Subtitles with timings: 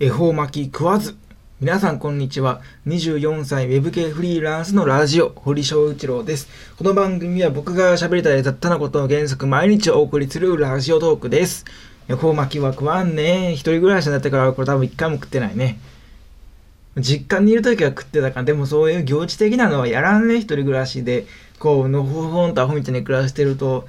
[0.00, 1.14] 恵方巻き食わず。
[1.60, 2.60] 皆さんこんにちは。
[2.88, 6.48] 24歳ウェブ系フリーランスのラジオ、堀翔一郎です。
[6.76, 11.64] この番組は僕が喋りたい雑多なことを原則毎日お送りするラジオトークです。
[12.08, 13.52] 恵方巻きは食わんね。
[13.52, 15.78] 一人暮らしになってからこれ多分一回も食ってないね。
[16.98, 20.38] 実家にいる時は食ってたから、でもそういう行事的なのはやらんね。
[20.38, 21.26] 一人暮らしで、
[21.60, 23.86] こう、のほほんとアホみたいに暮らしてると、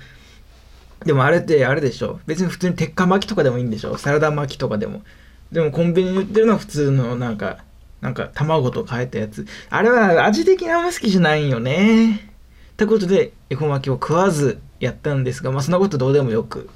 [1.04, 5.02] でもあれってあれでしょ別に普通に鉄火巻きとかでもいいんでしょサラダ巻きとかでも。
[5.52, 7.59] でもコンビニに売ってるのは普通のなんか、
[8.02, 9.45] なんか卵と変えたやつ。
[9.70, 12.16] あれは味的にあんま好きじゃないんよね。
[12.73, 16.70] ってことで、恵方巻きを食わずやったんですが、まあそんなことどうでもよく。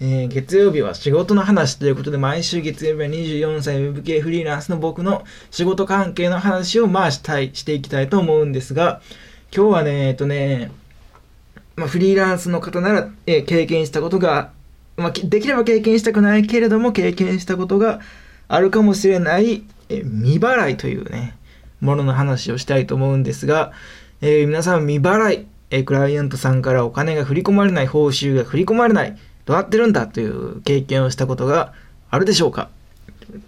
[0.00, 9.02] えー月曜日は仕事の話ということで、毎週月曜日は24歳ウェブ系フリーランスの僕の仕事関係の話をまあしたい、していきたいと思うんですが、
[9.54, 10.70] 今日はね、えっとね、
[11.76, 14.52] まあ、フリーランスの方なら、えー経験したことが、
[15.00, 18.00] まあ、できれば経験したくないけれども経験したことが
[18.48, 21.36] あるかもしれない、え未払いというね
[21.80, 23.72] ものの話をしたいと思うんですが、
[24.20, 29.16] えー皆さん未払い、えークライアントさんからお金が振り込まれない報酬が振り込まれない
[29.46, 31.72] どうなってるんだという経験をしたことが
[32.10, 32.68] あるでしょうか。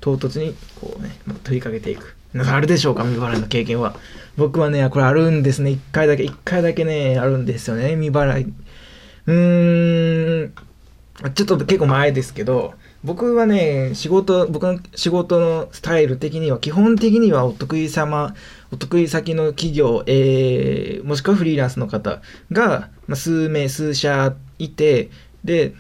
[0.01, 2.17] 唐突にこうね問いかけていく。
[2.33, 3.95] 皆さんあるでしょうか未払いの経験は。
[4.37, 5.71] 僕はねこれあるんですね。
[5.71, 8.53] 1回だけ1回だけねあるんですよね未払い。
[9.27, 10.55] うーん。
[11.31, 18.35] ちょっと結構前ですけど僕はね仕事僕の仕事のスタイル的には基本的にはお得意様
[18.73, 25.11] お得意先の企業、えーもしくはフリーランスの方が、まあ、数名数社いて
[25.45, 25.75] で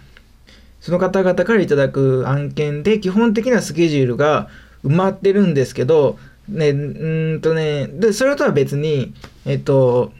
[0.80, 4.48] その方々からいただく案件で基本的なスケジュールが
[4.84, 6.18] 埋まってるんですけど、
[6.48, 9.14] ね、うんとね、で、それとは別に、
[9.46, 10.12] えっと、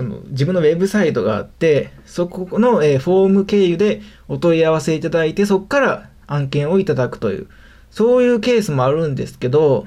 [0.00, 7.48] その自分のウェブサイトがあって、そこの、えーフォーム経由でお問い合わせいただいて、そこから案件をいただくという、
[7.90, 9.86] そういうケースもあるんですけど、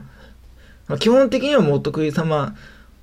[0.87, 2.55] まあ基本的にはもうお得意様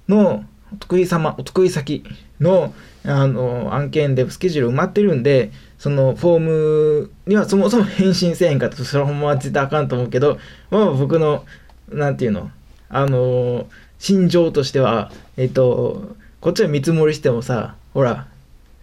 [0.08, 2.04] の、お得意様、お得意先
[2.38, 2.72] の
[3.04, 10.38] あの案件でスケジュール埋まってるんで、そのフォームにはそもそも返信せえへんかった、それはほんまは絶対あかんと思うけど、
[10.70, 11.44] まあ僕の、
[11.88, 12.52] なんていうの、
[12.88, 13.66] あの、
[13.98, 18.26] 心情としては、えっと、こっちは見積もりしてもさ、ほら、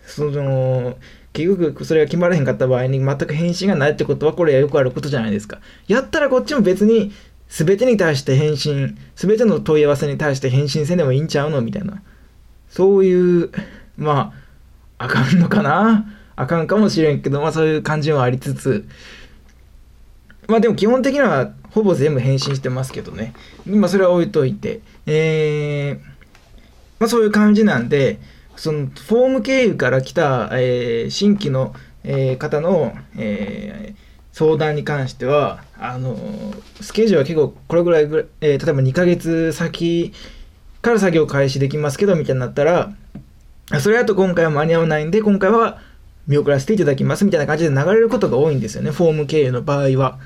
[0.06, 0.98] その、
[1.34, 5.60] 結局それが決まらへんかった場合に全く返信がないってことはこれはよくあることじゃないですか。
[5.88, 7.12] やったらこっちも別に
[7.50, 12.02] 全てに対して返信、全ての問い合わせに対して返信せんでもいいんちゃうのみたいな。
[12.70, 13.52] そういう、
[13.98, 14.34] ま
[14.98, 16.06] あ、あかんのかな？
[16.36, 18.88] あかんかもしれんけど、まあそういう感じはありつつ、
[20.48, 23.34] まあでも基本的にはほぼ全部返信してますけどね。
[23.66, 24.82] まあそれは置いといて。
[25.08, 26.17] えー、
[27.00, 28.20] まあそういう感じなんで、
[28.56, 36.16] そのフォーム経由から来た、えー新規の、えー方の、えー相談に関しては、あの
[36.80, 40.14] スケジュールは結構これぐらいぐらい、えー例えば2ヶ月先
[40.82, 42.94] から作業開始できますけどみたいになったら、
[43.82, 45.80] それだと今回は間に合わないんで、今回は
[46.28, 50.20] 見送らせていただきますみたいな感じで流れることが多いんですよね、フォーム経由の場合は。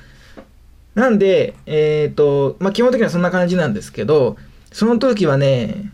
[0.94, 4.36] なんで、えっ、と、まあ、基本的にはそんな感じなんですけど、
[4.74, 5.90] その時はね、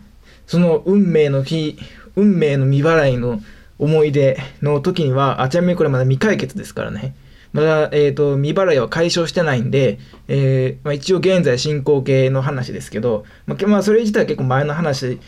[0.48, 1.78] その運命の日、
[2.16, 3.40] 運命の未払いの
[3.78, 7.14] 思い出の時には、あ、ちなみにこれまだ未解決ですからね。
[7.52, 15.20] まだ、えっ、と、未払いは解消してないんで、えーまあ、一応現在進行形の話ですけど、まあ、まあ、それ自体は結構前の話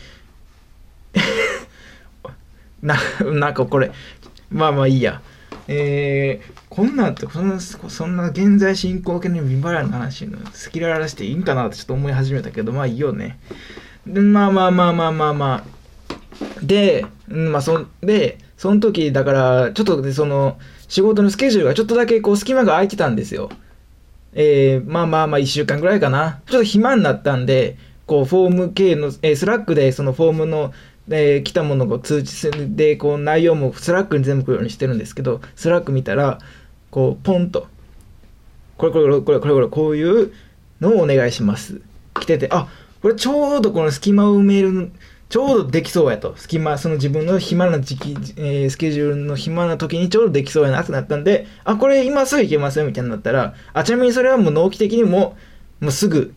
[2.81, 3.91] な、なんかこれ、
[4.49, 5.21] まあまあいいや。
[5.67, 13.37] えー、こんなんって、そんな、そんな現在進行形の未払いの話の好きららしていいんかなってちょっと思い始めたけど、まあいいよね。
[14.05, 16.65] まあまあまあまあまあまあ。
[16.65, 20.57] で、うんまあそん、で、その時、だから、ちょっとで、その、
[20.87, 23.49] 仕事のスケジュールがちょっとだけこう隙間が空いてたんですよ。
[24.33, 26.41] えー、まあまあまあ1週間ぐらいかな。
[26.47, 30.73] ちょっと暇になったんで、こう、フォーム系の、えー Slack でそのフォームの、
[31.09, 36.39] えー来たものを通知で、こう、内容も Slack に全部来るようにしてるんですけど、 Slack 見たら、
[36.89, 37.67] こう、ポンと、
[38.77, 40.33] これこれこれこれこれこれこういう
[40.81, 41.81] のをお願いします。
[42.19, 42.67] 来てて、あ、
[43.01, 44.91] これちょうどこの隙間を埋める、
[45.29, 46.35] ちょうどできそうやと。
[46.35, 55.35] 隙間、その自分の暇な時期、えースケジュールの暇な時にちょうどできそうやなってなったんで、あ、これ今すぐ行けますよみたいになったら、あ、ちなみにそれはもう納期的にも、
[55.79, 56.33] もうすぐ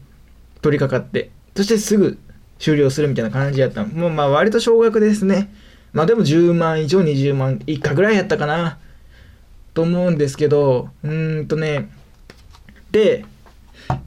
[0.62, 2.19] 取り掛かって、そしてすぐ
[2.58, 5.52] 終了するみたいな感じやったもうまあ割と少額ですね。
[5.93, 8.78] まあでも10万以上20万以下ぐらいやったかな。
[9.75, 11.90] と思うんですけど、うーんとね、
[12.93, 13.25] で、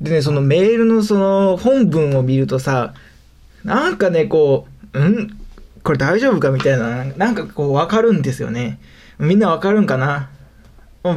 [0.01, 2.93] でね、そのメールのその本文を見るとさ、
[3.63, 5.37] なんかね、こう、ん？
[5.83, 8.79] これ大丈夫かみたいな、なんかこう分かるんですよね。
[9.19, 10.29] みんな分かるんかな、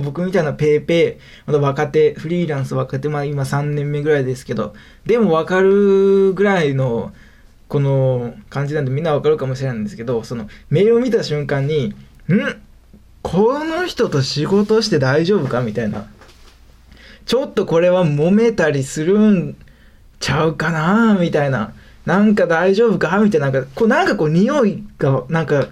[0.04, 4.74] 僕みたいなペーペー、まだ若手、フリーランス若手、まあ今3年目ぐらいですけど、
[5.06, 7.12] でも分かるぐらいの、
[7.68, 11.94] この感じなんでみんな分かるかもしれないんですけど、そのメールを見た瞬間に、ん？
[13.22, 16.06] この人と仕事して大丈夫かみたいな。
[17.26, 19.56] ちょっとこれは揉めたりするん
[20.18, 21.72] ちゃうかなみたいな。
[22.06, 23.18] なんか大丈夫か？
[23.18, 23.50] みたいな。
[23.50, 25.68] なんか、こうなんかこう匂いが、なんか、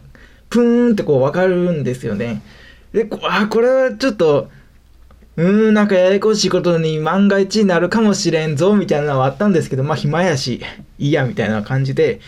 [0.51, 2.43] プーンってこう分かるんですよね。
[2.93, 4.51] で、こあ、これはちょっと、
[5.37, 10.63] うーん、なんかややこしいことに万が一になるかもしれんぞ、みたいなのはあったんですけど、まあ暇やし、
[10.99, 12.21] いいや、みたいな感じで、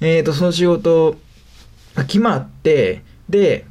[0.00, 1.16] えっ、ー、と、その仕事、
[2.06, 3.64] 決まって、で、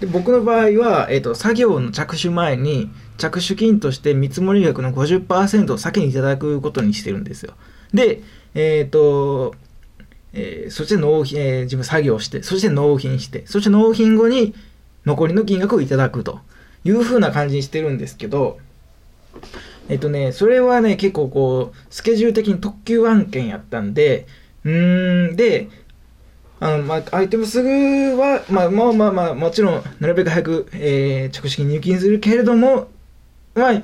[0.00, 7.54] で僕の場合は、えーと、作業の着手前に着手金として見積もり額の50%を先にいただくことにしてるんですよ。
[7.92, 8.22] で、
[8.54, 9.54] えっ、ー、と、
[10.32, 14.54] えー、そして納品、えー、自分作業して、そして納品して、そして納品後に
[15.06, 16.40] 残りの金額をいただくと
[16.84, 18.58] いう風な感じにしてるんですけど、
[19.88, 24.26] えっ、とね、それはね、結構こう、スケジュール的に特急案件やったんで、
[24.64, 25.68] うーん、で、
[26.58, 32.88] あの、まあ、アイテムすぐは、まあ、まあまあまあ、もちろん、なるべく早く、えー、着手金入金するけれども、
[33.54, 33.82] まあ、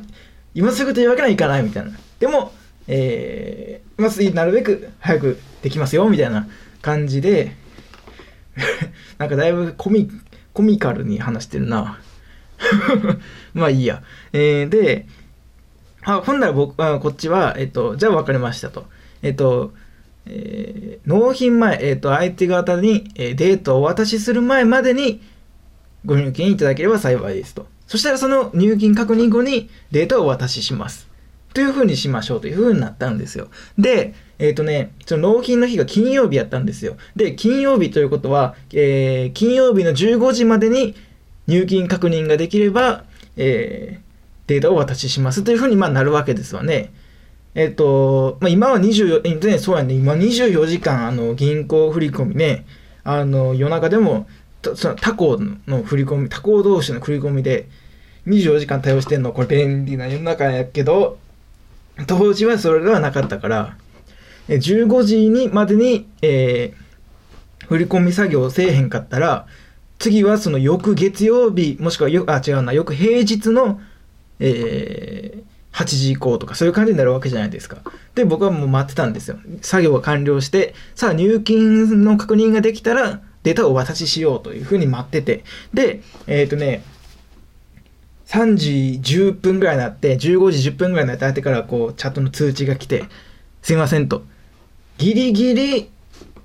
[0.55, 1.93] 今すぐというわけにはいかないみたいな。
[2.19, 2.52] でも、
[2.88, 6.49] えー、まあ、なるべく早くできますよ、みたいな
[6.82, 7.56] 感じで、
[9.19, 10.11] なんかだいぶコミ、
[10.52, 12.00] コミカルに話してるな。
[13.55, 14.02] まあいいや。
[14.32, 15.06] えー、で、
[16.02, 18.87] あ、ほんなら僕、あこっちは、えっと、じゃあ分かりましたと。
[19.22, 19.72] えっと、
[20.26, 25.22] えー、納品前、えーと、相手方に、え、デートをお渡しする前までに
[26.05, 27.67] ご入金いただければ幸いですと。
[27.90, 31.08] そしたらその入金確認後にデータをお渡しします。
[31.52, 33.48] というふうにしましょうというふうになったんですよ。
[33.78, 36.96] で、えっ、ー、とね、その納品の日が金曜日やったんですよ。
[37.16, 40.94] で、金曜日ということは、えー、金曜日の15時までに
[41.48, 43.02] 入金確認ができれば、
[43.37, 46.93] えー、データをお渡ししますというふうにまあなるわけですわね。
[47.56, 52.66] えっと、まあ、今は24、ね、そうやね、今24時間、あの、銀行振り込みね、
[53.02, 54.28] あの、夜中でも、
[54.76, 57.69] その他行の振り込み、他行同士の振り込みで、
[58.26, 61.19] 24時間対応してんの、これ便利な世の中やけど、
[62.06, 63.76] 当時はそれではなかったから、
[64.49, 69.46] 15時にまでに、えー、振り込み作業せえへんかったら、
[69.99, 73.81] 次はその翌月曜日、もしくはよ、あ、違うな、翌平日の、
[74.40, 77.78] えー、8時以降とかそういう感じになるわけじゃないですか。
[78.14, 79.38] で、僕はもう待ってたんですよ。
[79.62, 86.82] 作業が完了して、さあ入金の確認ができたらデータをお渡ししようというふうに待ってて、で、えっ、ー、とね、
[88.31, 93.03] 3時10分ぐらいになって、15時10分ぐらいになって相手からこうチャットの通知が来て、
[93.61, 94.23] すいませんと。
[94.99, 95.91] ギリギリ、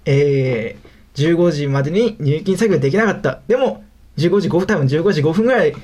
[0.05, 3.41] えー、15時までに入金作業できなかった。
[3.47, 3.83] でも、
[4.17, 5.75] 15時5分、多分15時5分ぐらい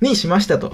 [0.00, 0.72] にしましたと。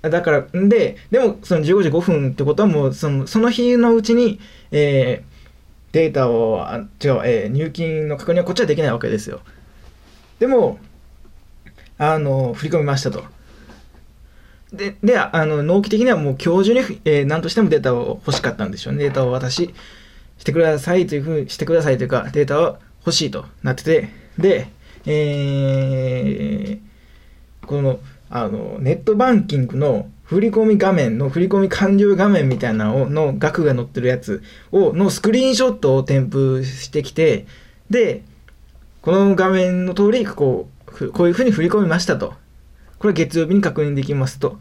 [0.00, 4.40] だから、んで、でも、その15時5分ってことはもう、その、その日のうちに、
[4.72, 6.86] えー、データを、あ違う、
[7.24, 9.42] えー、入金の確認はこっちはできないわけですよ。
[10.40, 10.80] でも、
[12.02, 13.22] あの、振り込みましたと。
[14.72, 19.04] で、で、あの、納期的にはもう今日中に、えー、何としてもデータを欲しかったんでしょうね。
[19.04, 19.74] データを私、し
[20.38, 24.66] してくださいというふうにしてくださいというか、データを欲しいとなってて、で、
[25.06, 28.00] えー、この、
[28.30, 34.42] あの、ネットバンキングの振込画面の振込完了画面みたいなのの額が載ってるやつ
[34.72, 37.46] を、のスクリーンショットを添付してきて、
[37.90, 38.24] で、
[39.02, 40.71] この画面の通り、こう、
[41.12, 42.34] こういうふうに振り込みましたと。
[42.98, 44.60] これ月曜日に確認できますと。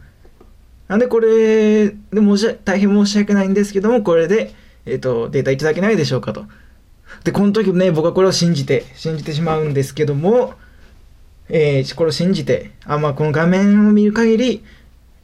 [0.87, 4.53] なんでこれで申し大変申し訳ないんですけども、これで、
[4.85, 6.45] えっ、ー、と、データいただけないでしょうかと。
[7.23, 10.53] で、この時ね、僕はこれを信じて、信じてしまうんですけども、
[11.49, 14.63] えー、これを信じて、あ、まあ、この画面を見る限り、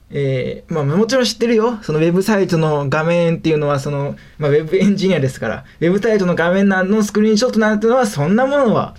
[0.10, 1.80] えー、まあ、もちろん知ってるよ。
[1.82, 8.96] そのウェブサイトの画面っていうのは、その、まあ、ウェブエンジニアですから、ウェブサイトの画面のスクリーンショットなんていうのは、そんなものは、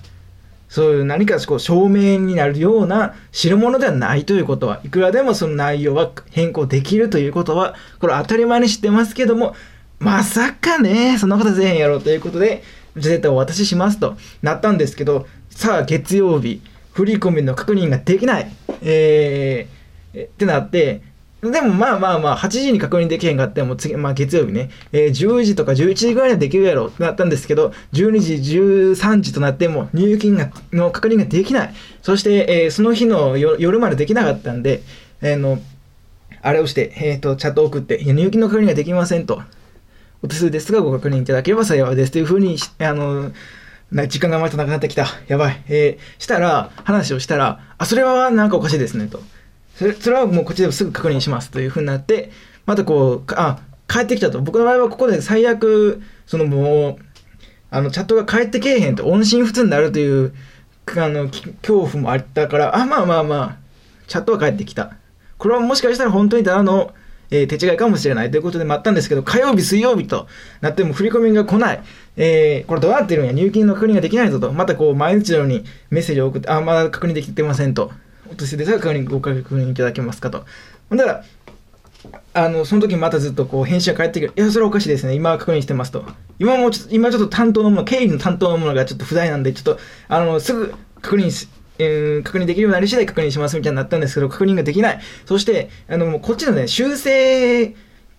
[0.69, 9.55] そういう何かこう証明になるような代物ではないということは、いくらでもその内容は変更できるということは、これ当たり前に知ってますけども、
[9.99, 12.63] まさかね、そんなことせえへんやろということで、
[12.97, 16.61] 絶対お渡ししますとなったんですけど、さあ月曜日、
[16.93, 18.51] 振り込みの確認ができない。
[18.83, 21.03] えー、ってなって、
[21.41, 31.75] でもまあまあまあ、8時に確認できへんかっても次、まあ月曜日ね、えー、10時とか11時ぐらいにはできるやろってなったんですけど、12時、13時となっても入金がの確認ができない。
[32.03, 34.83] そして、えー、その日の夜までできなかったんで、
[35.23, 35.61] えー、の、
[36.43, 39.43] あれをして、えっ、と、チャットを送って、入金の確認ができませんと。
[40.23, 43.31] お手数ですがご確認いただければ幸いですというふうに、あの、
[44.09, 45.07] 時間がまたなくなってきた。
[45.29, 45.63] やばい。
[45.69, 49.21] えー、したら、話をしたら、あ、それはなんかおかしいですね、と。
[49.79, 52.31] それはもうこっちでもすぐ確認しますというふうになって、
[52.67, 54.41] またこう、あ、帰ってきたと。
[54.41, 57.05] 僕の場合はここで最悪、そのもう、
[57.71, 60.35] あの、チャットが帰ってけえへんと、音信不通になるという、
[60.97, 63.57] あの、恐怖もあったから、あ、まあまあまあ、
[64.09, 64.97] チャットは帰ってきた。
[65.37, 66.93] これはもしかしたら本当にただの、
[67.31, 70.27] えー、手違いかもしれないということで待ったんですけど、火曜日、水曜日と
[70.61, 71.81] なっても振り込みが来ない。
[72.17, 74.53] えー、これどうなってるんや、入金の確認ができないぞと。
[74.53, 77.93] またこう、毎日のようにメッセージを送って、あ、まだ確認できてませんと。
[78.31, 80.45] お年ですが確認、ご確認いただけますかと。
[80.89, 81.25] ほんだら、
[82.35, 84.33] あの、その時またずっとこう、返信が返ってくる。
[84.37, 85.15] いや、それおかしいですね。
[85.15, 86.05] 今確認してますと。
[86.39, 95.01] 今もちょっと、今ちょっと担当のもの、経理の担当のものがちょっと不在なんで、ちょっと、あの、すぐ確認し、えー、確認できるようになり次第確認しますみたいになったんですけど、確認ができない。
[95.27, 97.75] そして、あの、こっちのね、修正っ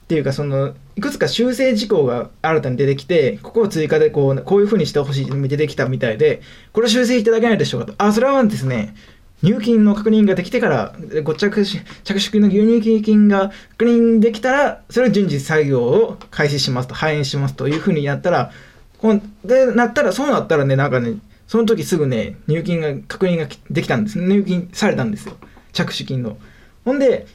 [0.08, 6.42] ていうか、その、いくつか修正事項が新たに出てきて、ここを追加でこう、こういうふうにしてほしいって出てきたみたいで、
[6.74, 7.94] これ修正いただけないでしょうかと。
[7.98, 8.96] あ、それはですね、
[9.41, 18.51] 入金の確認ができてから、ご着着手金の牛乳金が確認できたら、それを順次作業を開始しますと、反映しますというふうにやったら、
[18.98, 21.15] こんで、なったら、そうなったらね、なんかね、
[21.48, 24.19] その時すぐね、入金が、確認ができたんです。
[24.19, 25.36] 入金されたんですよ。
[25.72, 26.38] 着手金の。
[26.84, 27.25] ほんで、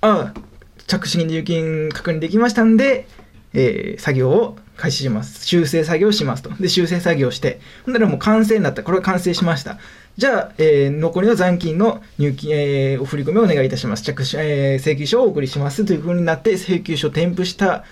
[0.00, 0.40] ああ、
[0.86, 3.06] 着手金入金確認できましたんで、
[3.52, 5.46] えー、作業を開始します。
[5.46, 6.50] 修正作業しますと。
[6.50, 8.82] で、修正作業して、ほんならもう完成になった。
[8.82, 9.78] これは完成しました。
[10.16, 14.02] じゃあ、えー、残りの残金の入金、えー、お振り込みをお願いいたします。
[14.02, 17.84] 着手、えー、請求書をお送りしますというふうになって、請求書を添付した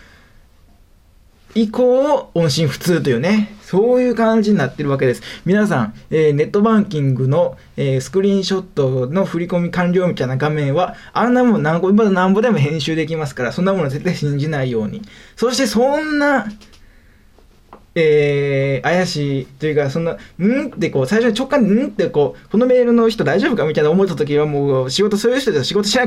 [1.54, 5.22] 以降、音信不通というね、そういう感じになってるわけです。
[5.44, 15.02] 皆さん、えー、ネットバンキングの、えー、スクリーンショットの振り込み完了みたいな画面は、あんなもん何個、ま何ぼでも編集できますから、そんなもの絶対信じないように。
[15.36, 16.46] そしてそんな、
[17.94, 26.06] えー、怪しいというか、そんな、んってこう、最初に直感で、んってこう、このメールの人大丈夫かみたいな思った時はもう、仕事、そういう人で仕事しない